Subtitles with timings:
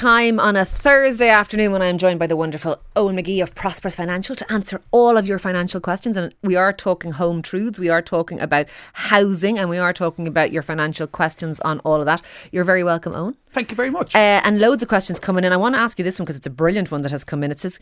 [0.00, 3.96] Time on a Thursday afternoon when I'm joined by the wonderful Owen McGee of Prosperous
[3.96, 6.16] Financial to answer all of your financial questions.
[6.16, 10.28] And we are talking home truths, we are talking about housing, and we are talking
[10.28, 12.22] about your financial questions on all of that.
[12.52, 13.36] You're very welcome, Owen.
[13.52, 14.14] Thank you very much.
[14.14, 15.52] Uh, and loads of questions coming in.
[15.52, 17.42] I want to ask you this one because it's a brilliant one that has come
[17.42, 17.50] in.
[17.50, 17.80] It says,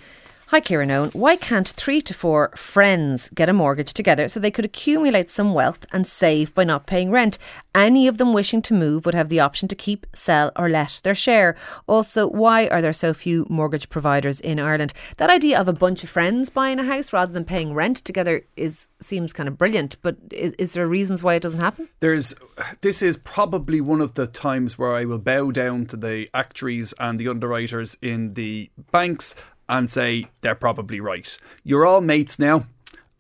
[0.51, 1.11] Hi, Kieran Owen.
[1.11, 5.53] Why can't three to four friends get a mortgage together so they could accumulate some
[5.53, 7.37] wealth and save by not paying rent?
[7.75, 11.01] Any of them wishing to move would have the option to keep, sell, or let
[11.03, 11.57] their share.
[11.89, 14.93] Also, why are there so few mortgage providers in Ireland?
[15.17, 18.45] That idea of a bunch of friends buying a house rather than paying rent together
[18.55, 19.97] is seems kind of brilliant.
[20.01, 21.89] But is, is there reasons why it doesn't happen?
[21.99, 22.37] There's
[22.83, 26.95] this is probably one of the times where I will bow down to the actuaries
[27.01, 29.35] and the underwriters in the banks
[29.69, 31.37] and say they're probably right.
[31.65, 32.67] You're all mates now.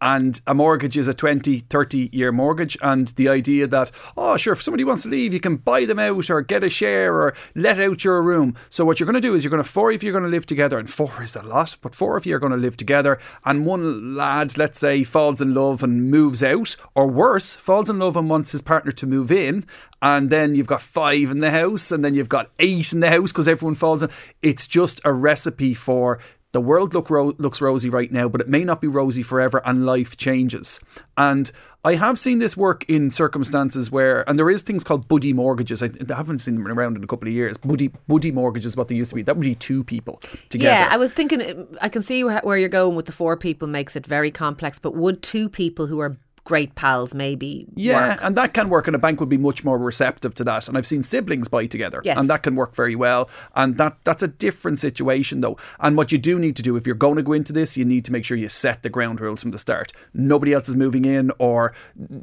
[0.00, 2.77] And a mortgage is a 20, 30 year mortgage.
[2.82, 5.98] And the idea that, oh, sure, if somebody wants to leave, you can buy them
[5.98, 8.56] out or get a share or let out your room.
[8.69, 10.30] So, what you're going to do is you're going to, four if you're going to
[10.30, 13.19] live together, and four is a lot, but four if you're going to live together,
[13.44, 17.98] and one lad, let's say, falls in love and moves out, or worse, falls in
[17.98, 19.64] love and wants his partner to move in,
[20.02, 23.11] and then you've got five in the house, and then you've got eight in the
[23.11, 24.11] house because everyone falls in.
[24.42, 26.20] It's just a recipe for
[26.56, 29.60] the world look ro- looks rosy right now, but it may not be rosy forever,
[29.66, 30.80] and life changes.
[31.18, 31.52] And
[31.84, 35.82] I have seen this work in circumstances where, and there is things called buddy mortgages.
[35.82, 37.58] I, I haven't seen them around in a couple of years.
[37.58, 39.20] Buddy buddy mortgages, what they used to be.
[39.20, 40.18] That would be two people
[40.48, 40.70] together.
[40.70, 41.66] Yeah, I was thinking.
[41.82, 44.78] I can see where you're going with the four people makes it very complex.
[44.78, 46.16] But would two people who are
[46.47, 48.19] great pals maybe yeah work.
[48.22, 50.78] and that can work and a bank would be much more receptive to that and
[50.78, 52.16] I've seen siblings buy together yes.
[52.16, 56.12] and that can work very well and that that's a different situation though and what
[56.12, 58.12] you do need to do if you're going to go into this you need to
[58.12, 61.33] make sure you set the ground rules from the start nobody else is moving in
[61.41, 61.72] or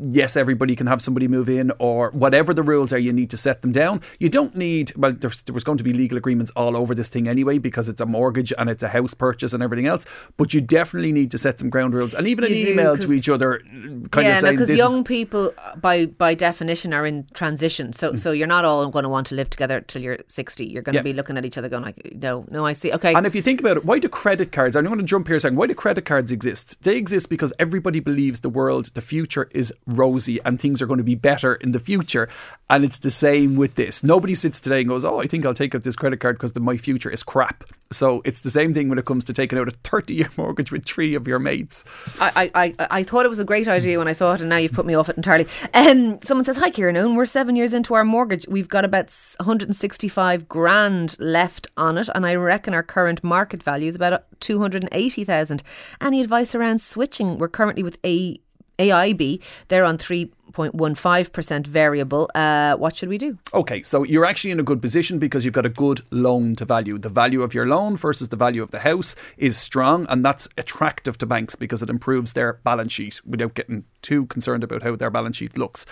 [0.02, 3.36] yes everybody can have somebody move in or whatever the rules are you need to
[3.36, 6.78] set them down you don't need well there was going to be legal agreements all
[6.78, 9.86] over this thing anyway because it's a mortgage and it's a house purchase and everything
[9.86, 10.06] else
[10.38, 12.98] but you definitely need to set some ground rules and even an You do, email
[12.98, 13.60] to each other
[14.14, 17.94] kind yeah, of saying because young people, uh, by by definition, are in transition.
[17.94, 20.66] So, so you're not all going to want to live together till you're sixty.
[20.66, 23.14] You're going to be looking at each other, going like, "No, no, I see." Okay,
[23.14, 24.76] And if you think about it, why do credit cards?
[24.76, 25.58] I'm going to jump here a second.
[25.58, 26.82] Why do credit cards exist?
[26.84, 31.00] They exist because everybody believes the world, the future is rosy and things are going
[31.00, 32.30] to be better in the future.
[32.74, 34.04] And it's the same with this.
[34.04, 36.58] Nobody sits today and goes, "Oh, I think I'll take out this credit card because
[36.60, 39.68] my future is crap." So it's the same thing when it comes to taking out
[39.68, 41.86] a 30 year mortgage with three of your mates.
[42.20, 44.58] I, I, I, thought it was a great idea when I saw it, and now
[44.58, 45.46] you've put me off it entirely.
[45.76, 47.14] Um, someone says, "Hi, Kieran Owen.
[47.14, 48.48] We're seven years into our mortgage.
[48.48, 53.90] We've got about 165 grand left on it, and I reckon our current market value
[53.90, 55.62] is about 280,000.
[56.02, 57.38] Any advice around switching?
[57.38, 58.40] We're currently with a
[58.80, 59.42] AIB.
[59.68, 59.98] They're on
[60.54, 62.30] 3.15% variable.
[62.36, 63.38] Uh, what should we do?
[63.54, 66.66] Okay, so you're actually in a good position because you've got a good loan to
[66.66, 66.98] value.
[66.98, 70.48] The value of your loan versus the value of the house is strong, and that's
[70.58, 74.96] attractive to banks because it improves their balance sheet without getting too concerned about how
[74.96, 75.86] their balance sheet looks.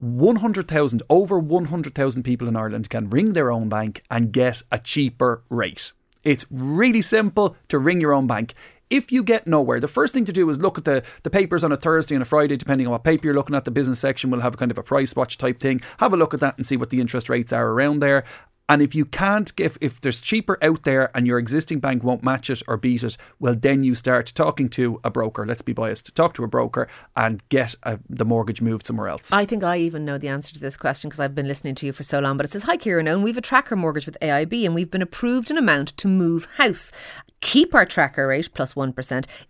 [0.00, 5.42] 100,000, over 100,000 people in Ireland can ring their own bank and get a cheaper
[5.50, 5.92] rate.
[6.24, 8.54] It's really simple to ring your own bank.
[8.90, 11.62] If you get nowhere, the first thing to do is look at the, the papers
[11.62, 13.64] on a Thursday and a Friday, depending on what paper you're looking at.
[13.64, 15.80] The business section will have a kind of a price watch type thing.
[15.98, 18.24] Have a look at that and see what the interest rates are around there.
[18.68, 22.22] And if you can't give, if there's cheaper out there and your existing bank won't
[22.22, 25.46] match it or beat it, well, then you start talking to a broker.
[25.46, 26.14] Let's be biased.
[26.14, 29.32] Talk to a broker and get a, the mortgage moved somewhere else.
[29.32, 31.86] I think I even know the answer to this question because I've been listening to
[31.86, 32.36] you for so long.
[32.36, 33.22] But it says, Hi, Kieran Owen.
[33.22, 36.92] We've a tracker mortgage with AIB and we've been approved an amount to move house.
[37.40, 38.94] Keep our tracker rate plus 1.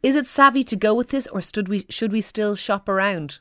[0.03, 3.41] Is it savvy to go with this or should we, should we still shop around?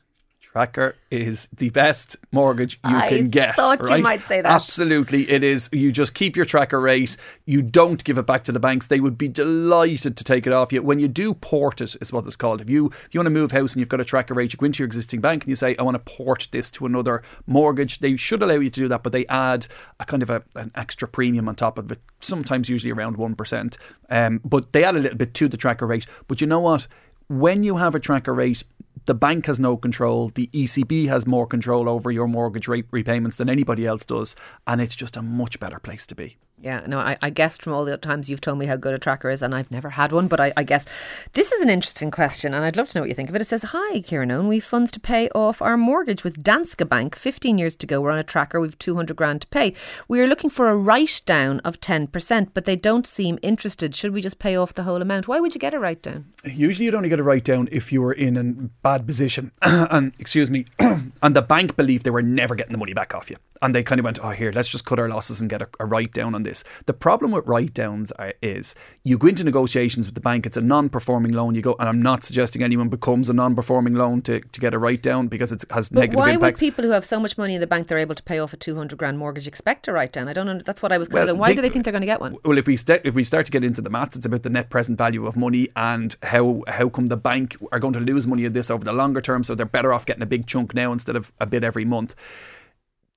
[0.52, 3.54] Tracker is the best mortgage you I can get.
[3.54, 4.50] thought you might say that.
[4.50, 5.68] Absolutely, it is.
[5.72, 7.18] You just keep your tracker rate.
[7.44, 8.86] You don't give it back to the banks.
[8.86, 10.82] They would be delighted to take it off you.
[10.82, 12.62] When you do port it, is what it's called.
[12.62, 14.56] If you if you want to move house and you've got a tracker rate, you
[14.56, 17.22] go into your existing bank and you say, "I want to port this to another
[17.46, 19.66] mortgage." They should allow you to do that, but they add
[20.00, 22.00] a kind of a, an extra premium on top of it.
[22.20, 23.76] Sometimes, usually around one percent.
[24.08, 26.06] Um, but they add a little bit to the tracker rate.
[26.26, 26.88] But you know what?
[27.28, 28.64] When you have a tracker rate,
[29.08, 30.30] the bank has no control.
[30.34, 34.82] The ECB has more control over your mortgage rate repayments than anybody else does, and
[34.82, 36.36] it's just a much better place to be.
[36.60, 38.98] Yeah, no, I, I guessed from all the times you've told me how good a
[38.98, 40.88] tracker is, and I've never had one, but I, I guessed.
[41.34, 43.42] This is an interesting question, and I'd love to know what you think of it.
[43.42, 47.14] It says, Hi, Kieran Owen, we've funds to pay off our mortgage with Danske Bank.
[47.14, 48.00] 15 years to go.
[48.00, 48.60] We're on a tracker.
[48.60, 49.72] We've 200 grand to pay.
[50.08, 53.94] We are looking for a write down of 10%, but they don't seem interested.
[53.94, 55.28] Should we just pay off the whole amount?
[55.28, 56.26] Why would you get a write down?
[56.44, 58.44] Usually, you'd only get a write down if you were in a
[58.82, 62.94] bad position, and excuse me, and the bank believed they were never getting the money
[62.94, 65.40] back off you, and they kind of went, "Oh, here, let's just cut our losses
[65.40, 68.12] and get a, a write down on this." The problem with write downs
[68.42, 68.74] is
[69.04, 71.54] you go into negotiations with the bank, it's a non performing loan.
[71.54, 74.74] You go, and I'm not suggesting anyone becomes a non performing loan to, to get
[74.74, 76.60] a write down because it has But negative why impacts.
[76.60, 78.52] would people who have so much money in the bank they're able to pay off
[78.52, 80.28] a 200 grand mortgage expect a write down?
[80.28, 80.60] I don't know.
[80.64, 82.36] That's what I was Well, Why think- do they think they're going to get one?
[82.44, 84.50] Well, if we st- if we start to get into the maths, it's about the
[84.50, 88.26] net present value of money and how how come the bank are going to lose
[88.26, 90.74] money of this over the longer term, so they're better off getting a big chunk
[90.74, 92.14] now instead of a bit every month.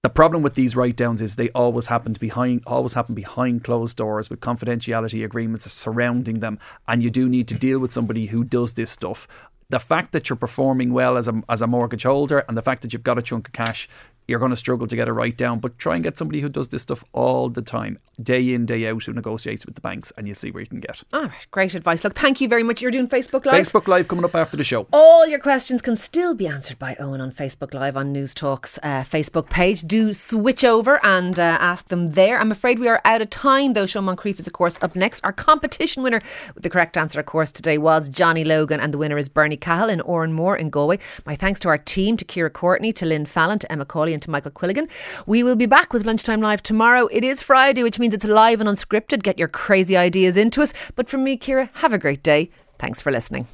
[0.03, 3.97] The problem with these write downs is they always happen behind always happen behind closed
[3.97, 6.57] doors with confidentiality agreements surrounding them,
[6.87, 9.27] and you do need to deal with somebody who does this stuff.
[9.69, 12.81] The fact that you're performing well as a as a mortgage holder and the fact
[12.81, 13.87] that you've got a chunk of cash,
[14.31, 15.59] you're going to struggle to get a write down.
[15.59, 18.87] But try and get somebody who does this stuff all the time, day in day
[18.87, 21.03] out, who negotiates with the banks, and you'll see where you can get.
[21.13, 22.03] All right, great advice.
[22.03, 22.81] Look, thank you very much.
[22.81, 23.63] You're doing Facebook Live.
[23.63, 24.87] Facebook Live coming up after the show.
[24.91, 29.03] All your questions can still be answered by Owen on Facebook Live on Newstalk's uh,
[29.03, 29.81] Facebook page.
[29.81, 32.39] Do switch over and uh, ask them there.
[32.39, 33.85] I'm afraid we are out of time, though.
[33.85, 35.19] Sean Moncrieff is, of course, up next.
[35.23, 36.21] Our competition winner
[36.55, 39.57] with the correct answer, of course, today was Johnny Logan, and the winner is Bernie
[39.57, 40.99] Cahill in Oranmore in Galway.
[41.25, 44.20] My thanks to our team, to Kira Courtney, to Lynn Fallon, to Emma Cawley, and
[44.21, 44.89] to Michael Quilligan.
[45.25, 47.07] We will be back with Lunchtime Live tomorrow.
[47.07, 49.23] It is Friday, which means it's live and unscripted.
[49.23, 50.73] Get your crazy ideas into us.
[50.95, 52.49] But from me, Ciara, have a great day.
[52.79, 53.47] Thanks for listening.